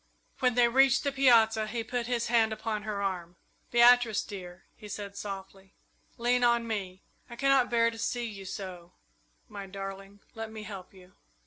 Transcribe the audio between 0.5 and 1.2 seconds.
they reached the